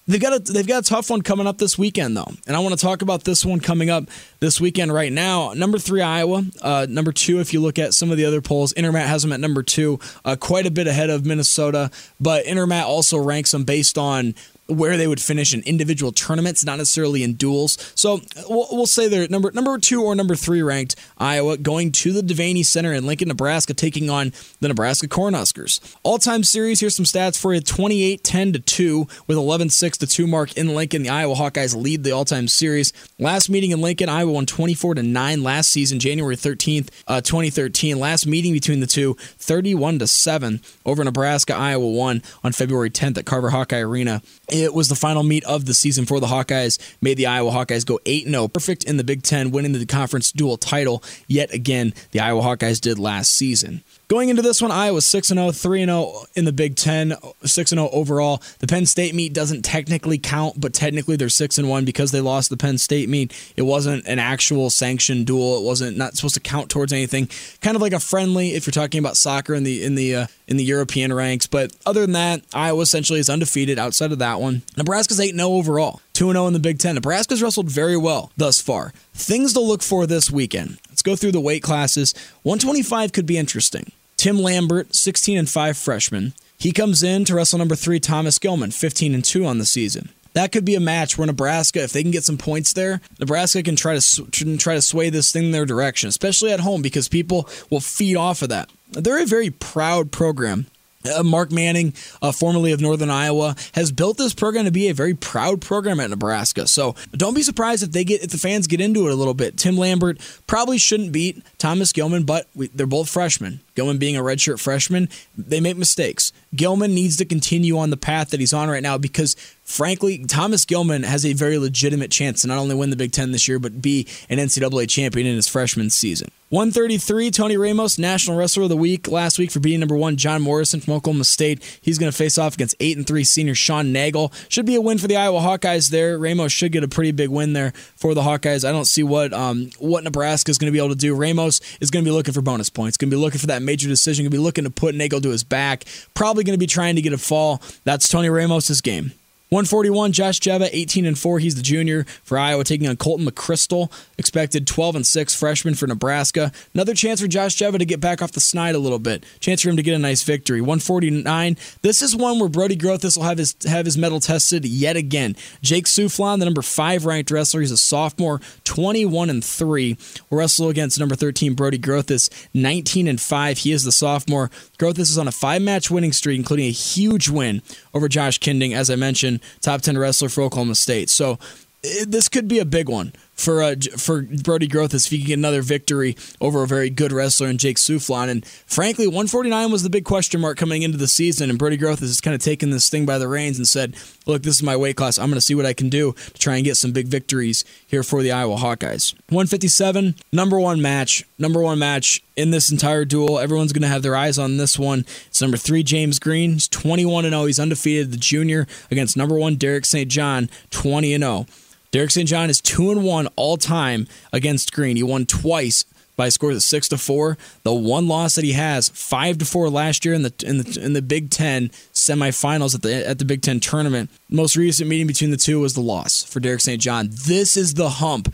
[0.08, 2.60] They've got a they've got a tough one coming up this weekend though, and I
[2.60, 4.06] want to talk about this one coming up
[4.40, 5.52] this weekend right now.
[5.54, 8.72] Number three Iowa, uh, number two if you look at some of the other polls,
[8.76, 12.84] Intermat has them at number two, uh, quite a bit ahead of Minnesota, but Intermat
[12.84, 14.34] also ranks them based on
[14.68, 17.78] where they would finish in individual tournaments, not necessarily in duels.
[17.96, 22.14] So we'll, we'll, say they're number number two or number three ranked Iowa going to
[22.14, 25.96] the Devaney Center in Lincoln, Nebraska, taking on the Nebraska Cornhuskers.
[26.04, 29.98] All time series, here's some stats for you 28 10 to 2 with 11 6
[30.00, 31.04] to 2 mark in Lincoln.
[31.04, 32.94] The Iowa Hawkeyes lead the all time series.
[33.20, 38.00] Last meeting in Lincoln, Iowa won 24 to 9 last season, January 13th, uh, 2013.
[38.00, 41.56] Last meeting between the two, 31 to 7 over Nebraska.
[41.56, 44.22] Iowa won on February 10th at Carver Hawkeye Arena.
[44.64, 47.86] It was the final meet of the season for the Hawkeyes, made the Iowa Hawkeyes
[47.86, 51.94] go 8 0, perfect in the Big Ten, winning the conference dual title yet again,
[52.12, 53.84] the Iowa Hawkeyes did last season.
[54.10, 57.90] Going into this one, Iowa 6 0, 3 0 in the Big Ten, 6 0
[57.92, 58.42] overall.
[58.60, 62.50] The Penn State meet doesn't technically count, but technically they're 6 1 because they lost
[62.50, 63.34] the Penn State meet.
[63.58, 65.58] It wasn't an actual sanctioned duel.
[65.58, 67.28] It wasn't not supposed to count towards anything.
[67.62, 70.28] Kind of like a friendly if you're talking about soccer in the in the uh,
[70.48, 71.46] in the European ranks.
[71.46, 74.62] But other than that, Iowa essentially is undefeated outside of that one.
[74.78, 76.96] Nebraska's 8 0 overall, 2 0 in the Big Ten.
[76.96, 78.94] Nebraska's wrestled very well thus far.
[79.14, 80.78] Things to look for this weekend.
[80.88, 82.14] Let's go through the weight classes.
[82.44, 83.92] 125 could be interesting.
[84.18, 86.34] Tim Lambert, 16 and 5 freshman.
[86.58, 90.10] He comes in to wrestle number 3 Thomas Gilman, 15 and 2 on the season.
[90.34, 93.62] That could be a match where Nebraska, if they can get some points there, Nebraska
[93.64, 97.08] can try to try to sway this thing in their direction, especially at home because
[97.08, 98.70] people will feed off of that.
[98.92, 100.68] They're a very proud program
[101.08, 104.94] Uh, Mark Manning, uh, formerly of Northern Iowa, has built this program to be a
[104.94, 106.68] very proud program at Nebraska.
[106.68, 109.34] So don't be surprised if they get if the fans get into it a little
[109.34, 109.58] bit.
[109.58, 113.62] Tim Lambert probably shouldn't beat Thomas Gilman, but we, they're both freshmen.
[113.76, 116.34] Gilman being a redshirt freshman, they make mistakes.
[116.56, 119.36] Gilman needs to continue on the path that he's on right now because,
[119.68, 123.32] frankly, Thomas Gilman has a very legitimate chance to not only win the Big Ten
[123.32, 126.30] this year, but be an NCAA champion in his freshman season.
[126.50, 130.42] 133, Tony Ramos, National Wrestler of the Week last week for beating number one John
[130.42, 131.80] Morrison from Oklahoma State.
[131.82, 134.32] He's going to face off against 8 and 3 senior Sean Nagel.
[134.48, 136.18] Should be a win for the Iowa Hawkeyes there.
[136.18, 138.68] Ramos should get a pretty big win there for the Hawkeyes.
[138.68, 141.14] I don't see what um, what Nebraska is going to be able to do.
[141.14, 143.62] Ramos is going to be looking for bonus points, going to be looking for that
[143.62, 146.58] major decision, going to be looking to put Nagel to his back, probably going to
[146.58, 147.62] be trying to get a fall.
[147.84, 149.12] That's Tony Ramos' game.
[149.50, 151.40] 141, Josh Dziewa, 18 and 4.
[151.40, 155.88] He's the junior for Iowa, taking on Colton McChrystal, expected 12 and 6 freshman for
[155.88, 156.52] Nebraska.
[156.74, 159.24] Another chance for Josh Dziewa to get back off the snide a little bit.
[159.40, 160.60] Chance for him to get a nice victory.
[160.60, 161.56] 149.
[161.82, 165.38] This is one where Brody Grothus will have his have his medal tested yet again.
[165.62, 169.98] Jake Sueflohn, the number five ranked wrestler, he's a sophomore, 21 and 3.
[170.30, 173.60] Will wrestle against number 13, Brody Grothus, 19 and 5.
[173.60, 174.50] He is the sophomore.
[174.78, 177.62] Grothus is on a five match winning streak, including a huge win
[177.94, 181.10] over Josh Kindig, as I mentioned top 10 wrestler for Oklahoma State.
[181.10, 181.40] So
[181.84, 185.28] it, this could be a big one for uh, for Brody Grothus if he can
[185.28, 188.30] get another victory over a very good wrestler in Jake Sueflohn.
[188.30, 192.02] And frankly, 149 was the big question mark coming into the season, and Brody Grothus
[192.02, 193.96] has kind of taken this thing by the reins and said,
[194.26, 195.18] "Look, this is my weight class.
[195.18, 197.64] I'm going to see what I can do to try and get some big victories
[197.86, 203.06] here for the Iowa Hawkeyes." 157, number one match, number one match in this entire
[203.06, 203.40] duel.
[203.40, 205.06] Everyone's going to have their eyes on this one.
[205.28, 206.54] It's number three, James Green.
[206.54, 207.46] He's 21 and 0.
[207.46, 208.12] He's undefeated.
[208.12, 210.10] The junior against number one, Derek St.
[210.10, 211.46] John, 20 and 0.
[211.92, 212.28] Derek St.
[212.28, 214.98] John is two and one all time against Green.
[214.98, 215.86] He won twice
[216.18, 217.38] by scores of six to four.
[217.64, 220.80] The one loss that he has, five to four last year in the in the
[220.84, 224.10] in the Big Ten semifinals at the at the Big Ten tournament.
[224.30, 226.82] Most recent meeting between the two was the loss for Derek St.
[226.82, 227.10] John.
[227.12, 228.34] This is the hump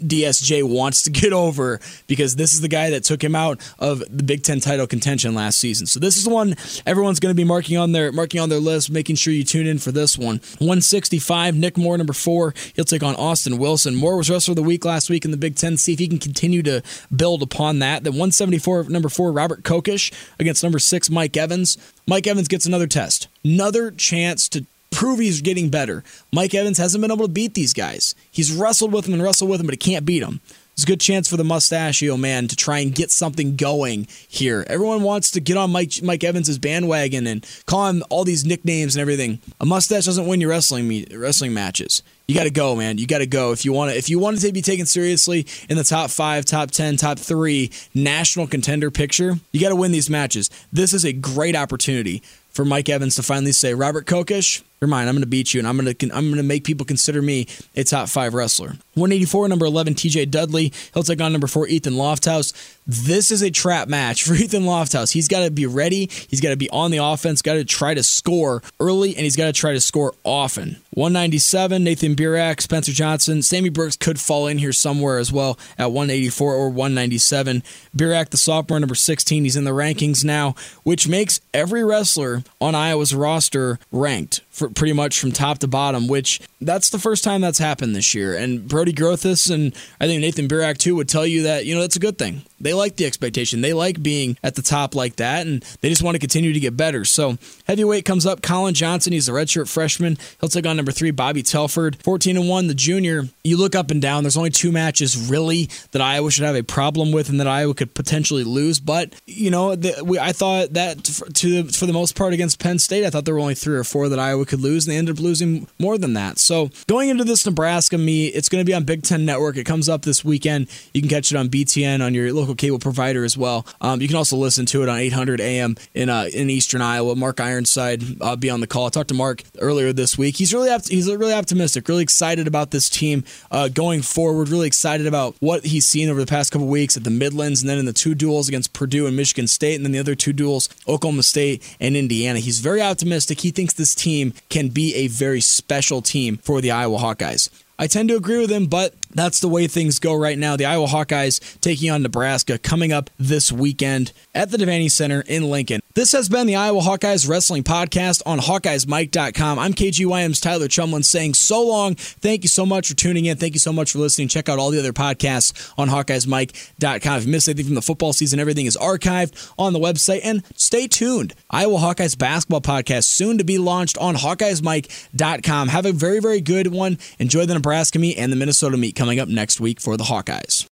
[0.00, 3.98] DSJ wants to get over because this is the guy that took him out of
[3.98, 5.88] the Big Ten title contention last season.
[5.88, 6.54] So this is the one
[6.86, 9.66] everyone's going to be marking on their marking on their list, making sure you tune
[9.66, 10.36] in for this one.
[10.58, 12.54] 165, Nick Moore, number four.
[12.76, 13.96] He'll take on Austin Wilson.
[13.96, 15.76] Moore was wrestler of the week last week in the Big Ten.
[15.76, 16.80] See if he can continue to
[17.14, 18.04] build upon that.
[18.04, 21.76] Then 174, number four, Robert Kokesh against number six, Mike Evans.
[22.06, 26.04] Mike Evans gets another test, another chance to prove he's getting better.
[26.32, 28.14] Mike Evans hasn't been able to beat these guys.
[28.30, 30.40] He's wrestled with them and wrestled with them, but he can't beat them.
[30.74, 34.64] It's a good chance for the mustachio man to try and get something going here.
[34.66, 38.96] Everyone wants to get on Mike Mike Evans's bandwagon and call him all these nicknames
[38.96, 39.38] and everything.
[39.60, 42.02] A mustache doesn't win your wrestling me- wrestling matches.
[42.26, 42.98] You got to go, man.
[42.98, 43.96] You got to go if you want to.
[43.96, 47.70] If you want to be taken seriously in the top five, top ten, top three
[47.94, 50.50] national contender picture, you got to win these matches.
[50.72, 55.08] This is a great opportunity for Mike Evans to finally say, Robert Kokesh, you're mine.
[55.08, 57.22] I'm going to beat you, and I'm going to I'm going to make people consider
[57.22, 58.76] me a top five wrestler.
[58.94, 60.72] 184, number 11, TJ Dudley.
[60.92, 62.52] He'll take on number four, Ethan Lofthouse.
[62.86, 65.12] This is a trap match for Ethan Lofthouse.
[65.12, 66.10] He's got to be ready.
[66.28, 67.40] He's got to be on the offense.
[67.40, 70.76] Got to try to score early, and he's got to try to score often.
[70.90, 73.42] 197, Nathan Burak, Spencer Johnson.
[73.42, 77.62] Sammy Brooks could fall in here somewhere as well at 184 or 197.
[77.96, 79.44] Burak, the sophomore, number 16.
[79.44, 84.92] He's in the rankings now, which makes every wrestler on Iowa's roster ranked for pretty
[84.92, 88.36] much from top to bottom, which that's the first time that's happened this year.
[88.36, 91.80] And Brody Grothus and I think Nathan Burak too would tell you that, you know,
[91.80, 92.42] that's a good thing.
[92.60, 93.60] They like the expectation.
[93.60, 96.60] They like being at the top like that, and they just want to continue to
[96.60, 97.04] get better.
[97.04, 97.36] So
[97.66, 98.40] heavyweight comes up.
[98.40, 100.16] Colin Johnson, he's a redshirt freshman.
[100.40, 102.02] He'll take on number three, Bobby Telford.
[102.02, 103.24] 14 and 1, the junior.
[103.42, 104.22] You look up and down.
[104.22, 107.74] There's only two matches really that Iowa should have a problem with and that Iowa
[107.74, 108.80] could potentially lose.
[108.80, 112.78] But, you know, the, we, I thought that to for the most part against Penn
[112.78, 114.98] State, I thought there were only three or four that Iowa could lose, and they
[114.98, 116.38] ended up losing more than that.
[116.38, 119.56] So going into this Nebraska meet, it's going to be on Big Ten Network.
[119.56, 120.68] It comes up this weekend.
[120.92, 123.66] You can catch it on BTN on your local cable provider as well.
[123.80, 127.16] Um, you can also listen to it on 800 AM in uh, in Eastern Iowa.
[127.16, 128.86] Mark Ironside uh, be on the call.
[128.86, 130.36] I talked to Mark earlier this week.
[130.36, 134.48] He's really he's really optimistic, really excited about this team uh, going forward.
[134.48, 137.68] Really excited about what he's seen over the past couple weeks at the Midlands, and
[137.68, 140.32] then in the two duels against Purdue and Michigan State, and then the other two
[140.32, 142.38] duels, Oklahoma State and Indiana.
[142.38, 143.40] He's very optimistic.
[143.40, 147.48] He thinks this team can be a very special team for the Iowa Hawkeyes.
[147.78, 150.56] I tend to agree with him, but that's the way things go right now.
[150.56, 155.44] The Iowa Hawkeyes taking on Nebraska coming up this weekend at the Devaney Center in
[155.44, 155.80] Lincoln.
[155.94, 159.58] This has been the Iowa Hawkeyes Wrestling Podcast on HawkeyesMike.com.
[159.58, 161.94] I'm KGYM's Tyler Chumlin saying so long.
[161.94, 163.36] Thank you so much for tuning in.
[163.36, 164.28] Thank you so much for listening.
[164.28, 167.18] Check out all the other podcasts on HawkeyesMike.com.
[167.18, 170.20] If you missed anything from the football season, everything is archived on the website.
[170.24, 171.34] And stay tuned.
[171.48, 175.68] Iowa Hawkeyes Basketball Podcast soon to be launched on HawkeyesMike.com.
[175.68, 176.98] Have a very, very good one.
[177.20, 180.66] Enjoy the Nebraska meet and the Minnesota meet coming up next week for the Hawkeyes.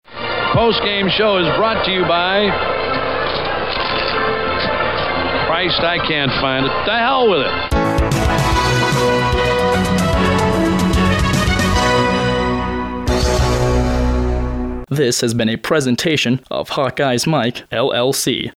[0.54, 2.52] Post game show is brought to you by.
[5.48, 6.72] Christ, I can't find it.
[6.86, 7.70] The hell with it.
[14.92, 18.48] This has been a presentation of Hawkeyes Mike, LLC.